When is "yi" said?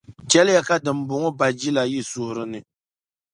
1.91-1.99